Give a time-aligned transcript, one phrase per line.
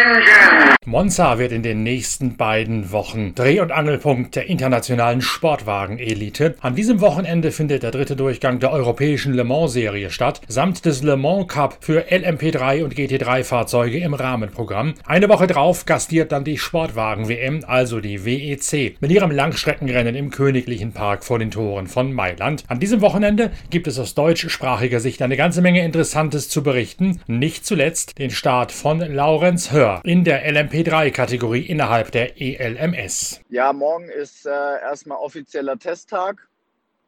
[0.00, 6.54] engine Monza wird in den nächsten beiden Wochen Dreh- und Angelpunkt der internationalen Sportwagen-Elite.
[6.62, 11.18] An diesem Wochenende findet der dritte Durchgang der europäischen Le Mans-Serie statt, samt des Le
[11.18, 14.94] Mans Cup für LMP3 und GT3-Fahrzeuge im Rahmenprogramm.
[15.04, 20.92] Eine Woche drauf gastiert dann die Sportwagen-WM, also die WEC, mit ihrem Langstreckenrennen im Königlichen
[20.92, 22.64] Park vor den Toren von Mailand.
[22.68, 27.66] An diesem Wochenende gibt es aus deutschsprachiger Sicht eine ganze Menge Interessantes zu berichten, nicht
[27.66, 33.40] zuletzt den Start von Laurenz Hör in der LMP LMP3-Kategorie innerhalb der ELMS.
[33.48, 36.48] Ja, morgen ist äh, erstmal offizieller Testtag.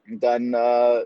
[0.09, 1.05] Dann äh,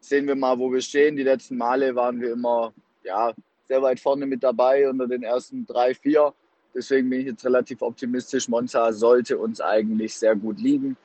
[0.00, 1.16] sehen wir mal, wo wir stehen.
[1.16, 2.72] Die letzten Male waren wir immer
[3.04, 3.32] ja,
[3.68, 6.32] sehr weit vorne mit dabei unter den ersten drei, vier.
[6.74, 8.48] Deswegen bin ich jetzt relativ optimistisch.
[8.48, 10.96] Monza sollte uns eigentlich sehr gut liegen.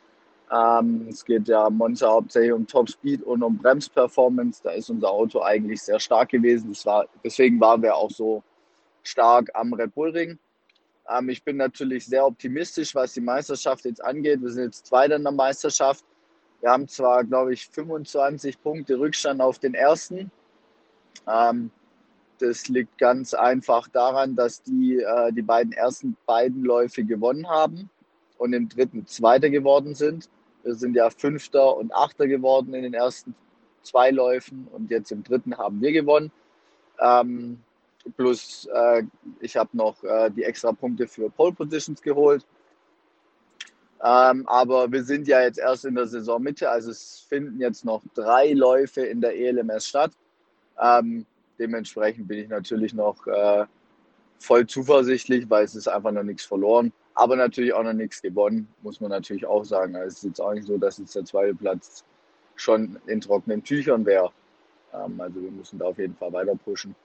[0.50, 4.62] Ähm, es geht ja Monza hauptsächlich um Top Speed und um Bremsperformance.
[4.64, 6.74] Da ist unser Auto eigentlich sehr stark gewesen.
[6.86, 8.42] War, deswegen waren wir auch so
[9.04, 10.40] stark am Red Bull Ring.
[11.10, 14.42] Ähm, ich bin natürlich sehr optimistisch, was die Meisterschaft jetzt angeht.
[14.42, 16.04] Wir sind jetzt Zweiter in der Meisterschaft.
[16.62, 20.32] Wir haben zwar, glaube ich, 25 Punkte Rückstand auf den ersten.
[21.28, 21.72] Ähm,
[22.40, 27.90] das liegt ganz einfach daran, dass die äh, die beiden ersten beiden Läufe gewonnen haben
[28.38, 30.30] und im dritten Zweiter geworden sind.
[30.64, 33.36] Wir sind ja Fünfter und Achter geworden in den ersten
[33.82, 36.32] zwei Läufen und jetzt im dritten haben wir gewonnen.
[37.00, 37.60] Ähm,
[38.16, 39.04] Plus äh,
[39.40, 42.46] ich habe noch äh, die extra Punkte für Pole Positions geholt.
[44.04, 48.04] Ähm, aber wir sind ja jetzt erst in der Saisonmitte, also es finden jetzt noch
[48.14, 50.12] drei Läufe in der ELMS statt.
[50.80, 51.26] Ähm,
[51.58, 53.66] dementsprechend bin ich natürlich noch äh,
[54.40, 58.68] voll zuversichtlich, weil es ist einfach noch nichts verloren, aber natürlich auch noch nichts gewonnen,
[58.84, 59.96] muss man natürlich auch sagen.
[59.96, 62.04] Also es ist jetzt auch nicht so, dass jetzt der zweite Platz
[62.56, 64.32] schon in trockenen Tüchern wäre.
[64.94, 66.96] Ähm, also wir müssen da auf jeden Fall weiter pushen.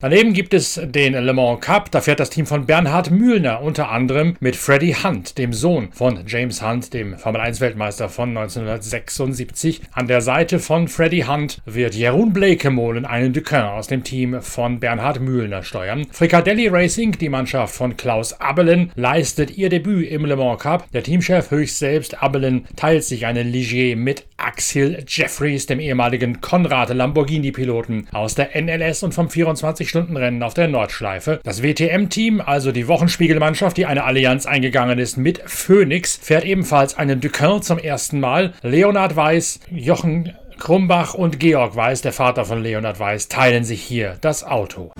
[0.00, 3.90] Daneben gibt es den Le Mans Cup, da fährt das Team von Bernhard Mühlner unter
[3.90, 9.80] anderem mit Freddie Hunt, dem Sohn von James Hunt, dem Formel 1 Weltmeister von 1976.
[9.90, 14.78] An der Seite von Freddie Hunt wird Jeroen Blekemolen einen Duquin aus dem Team von
[14.78, 16.06] Bernhard Mühlner steuern.
[16.12, 20.88] Fricadelli Racing, die Mannschaft von Klaus Abelen, leistet ihr Debüt im Le Mans Cup.
[20.92, 26.88] Der Teamchef höchst selbst Abelen teilt sich einen Ligier mit Axel Jeffries, dem ehemaligen Konrad
[26.90, 31.40] Lamborghini-Piloten aus der NLS und vom 24 24-Stunden-Rennen auf der Nordschleife.
[31.42, 37.20] Das WTM-Team, also die Wochenspiegelmannschaft, die eine Allianz eingegangen ist mit Phoenix, fährt ebenfalls einen
[37.20, 38.54] Duquin zum ersten Mal.
[38.62, 44.16] Leonhard Weiß, Jochen Krumbach und Georg Weiß, der Vater von Leonhard Weiß, teilen sich hier
[44.20, 44.92] das Auto.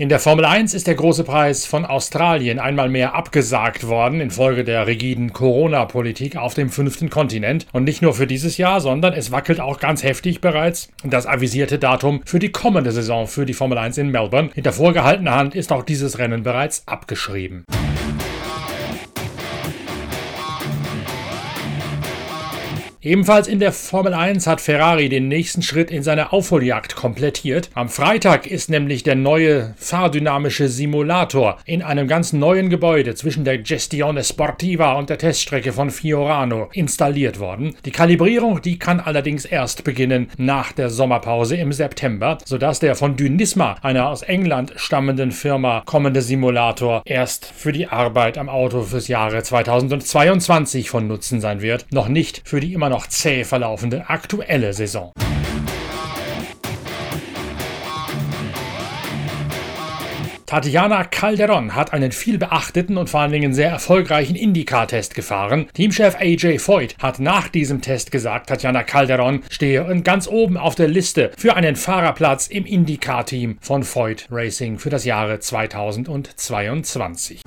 [0.00, 4.64] In der Formel 1 ist der große Preis von Australien einmal mehr abgesagt worden infolge
[4.64, 7.66] der rigiden Corona-Politik auf dem fünften Kontinent.
[7.72, 11.78] Und nicht nur für dieses Jahr, sondern es wackelt auch ganz heftig bereits das avisierte
[11.78, 14.48] Datum für die kommende Saison für die Formel 1 in Melbourne.
[14.54, 17.66] Hinter vorgehaltener Hand ist auch dieses Rennen bereits abgeschrieben.
[23.02, 27.70] Ebenfalls in der Formel 1 hat Ferrari den nächsten Schritt in seiner Aufholjagd komplettiert.
[27.72, 33.56] Am Freitag ist nämlich der neue fahrdynamische Simulator in einem ganz neuen Gebäude zwischen der
[33.56, 37.74] Gestione Sportiva und der Teststrecke von Fiorano installiert worden.
[37.86, 43.16] Die Kalibrierung, die kann allerdings erst beginnen nach der Sommerpause im September, sodass der von
[43.16, 49.08] Dynisma, einer aus England stammenden Firma, kommende Simulator erst für die Arbeit am Auto fürs
[49.08, 54.74] Jahre 2022 von Nutzen sein wird, noch nicht für die immer noch zäh verlaufende aktuelle
[54.74, 55.12] Saison.
[60.50, 65.68] Tatjana Calderon hat einen viel beachteten und vor allen Dingen sehr erfolgreichen IndyCar-Test gefahren.
[65.74, 70.88] Teamchef AJ Foyt hat nach diesem Test gesagt, Tatjana Calderon stehe ganz oben auf der
[70.88, 77.42] Liste für einen Fahrerplatz im IndyCar-Team von Foyt Racing für das Jahre 2022.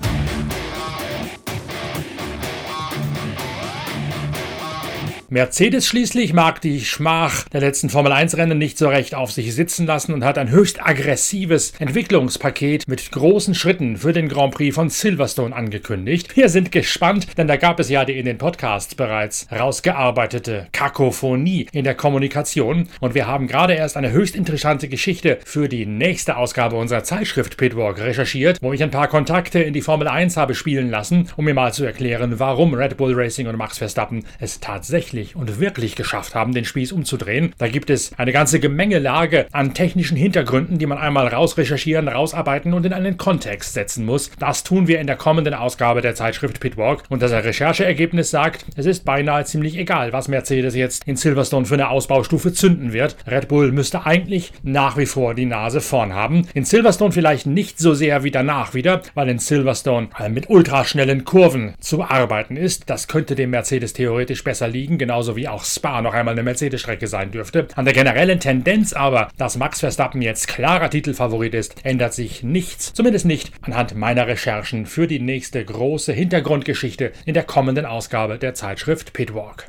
[5.34, 9.52] Mercedes schließlich mag die Schmach der letzten Formel 1 Rennen nicht so recht auf sich
[9.52, 14.76] sitzen lassen und hat ein höchst aggressives Entwicklungspaket mit großen Schritten für den Grand Prix
[14.76, 16.36] von Silverstone angekündigt.
[16.36, 21.66] Wir sind gespannt, denn da gab es ja die in den Podcasts bereits rausgearbeitete Kakophonie
[21.72, 26.36] in der Kommunikation und wir haben gerade erst eine höchst interessante Geschichte für die nächste
[26.36, 30.54] Ausgabe unserer Zeitschrift Pitwalk recherchiert, wo ich ein paar Kontakte in die Formel 1 habe
[30.54, 34.60] spielen lassen, um mir mal zu erklären, warum Red Bull Racing und Max Verstappen es
[34.60, 37.54] tatsächlich tatsächlich und wirklich geschafft haben, den Spieß umzudrehen.
[37.58, 42.86] Da gibt es eine ganze Gemengelage an technischen Hintergründen, die man einmal rausrecherchieren, rausarbeiten und
[42.86, 44.30] in einen Kontext setzen muss.
[44.38, 48.86] Das tun wir in der kommenden Ausgabe der Zeitschrift Pitwalk und das Rechercheergebnis sagt, es
[48.86, 53.16] ist beinahe ziemlich egal, was Mercedes jetzt in Silverstone für eine Ausbaustufe zünden wird.
[53.26, 56.46] Red Bull müsste eigentlich nach wie vor die Nase vorn haben.
[56.54, 61.74] In Silverstone vielleicht nicht so sehr wie danach wieder, weil in Silverstone mit ultraschnellen Kurven
[61.80, 62.90] zu arbeiten ist.
[62.90, 67.08] Das könnte dem Mercedes theoretisch besser liegen, genauso wie auch Spa noch einmal eine Mercedes-Strecke
[67.08, 67.68] sein dürfte.
[67.74, 72.94] An der generellen Tendenz aber, dass Max Verstappen jetzt klarer Titelfavorit ist, ändert sich nichts.
[72.94, 78.54] Zumindest nicht anhand meiner Recherchen für die nächste große Hintergrundgeschichte in der kommenden Ausgabe der
[78.54, 79.66] Zeitschrift Pitwalk.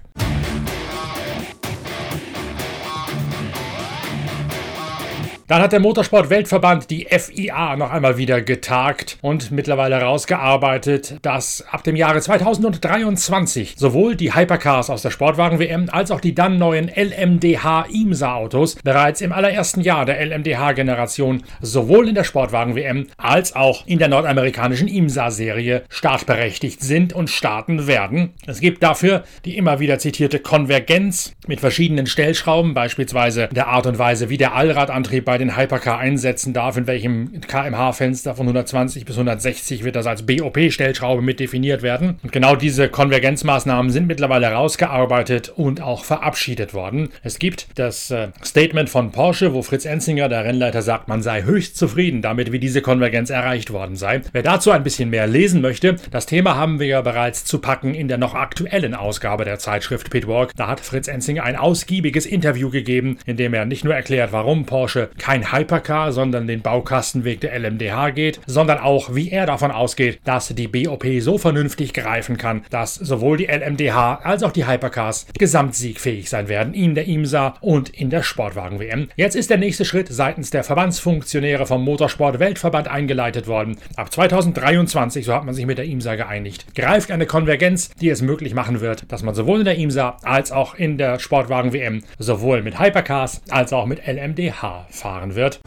[5.48, 11.84] Dann hat der Motorsport-Weltverband, die FIA, noch einmal wieder getagt und mittlerweile herausgearbeitet, dass ab
[11.84, 18.78] dem Jahre 2023 sowohl die Hypercars aus der Sportwagen-WM als auch die dann neuen LMDH-IMSA-Autos
[18.84, 24.88] bereits im allerersten Jahr der LMDH-Generation sowohl in der Sportwagen-WM als auch in der nordamerikanischen
[24.88, 28.34] IMSA-Serie startberechtigt sind und starten werden.
[28.48, 34.00] Es gibt dafür die immer wieder zitierte Konvergenz mit verschiedenen Stellschrauben, beispielsweise der Art und
[34.00, 39.04] Weise, wie der Allradantrieb bei bei den Hypercar einsetzen darf, in welchem kmh-Fenster von 120
[39.04, 42.20] bis 160 wird das als BOP-Stellschraube mit definiert werden.
[42.24, 47.10] Und genau diese Konvergenzmaßnahmen sind mittlerweile herausgearbeitet und auch verabschiedet worden.
[47.22, 51.44] Es gibt das äh, Statement von Porsche, wo Fritz Enzinger, der Rennleiter, sagt, man sei
[51.44, 54.22] höchst zufrieden damit, wie diese Konvergenz erreicht worden sei.
[54.32, 57.94] Wer dazu ein bisschen mehr lesen möchte, das Thema haben wir ja bereits zu packen
[57.94, 60.52] in der noch aktuellen Ausgabe der Zeitschrift Pitwalk.
[60.56, 64.66] Da hat Fritz Enzinger ein ausgiebiges Interview gegeben, in dem er nicht nur erklärt, warum
[64.66, 70.20] Porsche kein Hypercar, sondern den Baukastenweg der LMDH geht, sondern auch, wie er davon ausgeht,
[70.24, 75.26] dass die BOP so vernünftig greifen kann, dass sowohl die LMDH als auch die Hypercars
[75.36, 79.08] gesamtsiegfähig sein werden in der IMSA und in der Sportwagen-WM.
[79.16, 83.78] Jetzt ist der nächste Schritt seitens der Verbandsfunktionäre vom Motorsport-Weltverband eingeleitet worden.
[83.96, 88.22] Ab 2023, so hat man sich mit der IMSA geeinigt, greift eine Konvergenz, die es
[88.22, 92.62] möglich machen wird, dass man sowohl in der IMSA als auch in der Sportwagen-WM sowohl
[92.62, 95.60] mit Hypercars als auch mit LMDH fahren erfahren wird.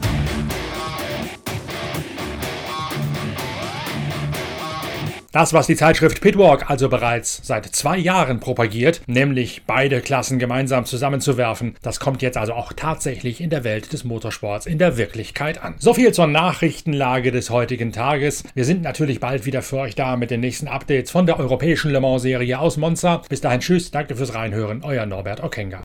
[5.31, 10.85] Das, was die Zeitschrift Pitwalk also bereits seit zwei Jahren propagiert, nämlich beide Klassen gemeinsam
[10.85, 15.61] zusammenzuwerfen, das kommt jetzt also auch tatsächlich in der Welt des Motorsports in der Wirklichkeit
[15.61, 15.75] an.
[15.77, 18.43] So viel zur Nachrichtenlage des heutigen Tages.
[18.55, 21.91] Wir sind natürlich bald wieder für euch da mit den nächsten Updates von der europäischen
[21.91, 23.21] Le Mans Serie aus Monza.
[23.29, 25.83] Bis dahin tschüss, danke fürs Reinhören, euer Norbert Okenga.